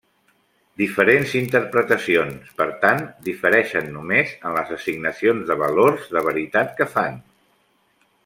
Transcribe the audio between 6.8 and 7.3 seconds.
que fan.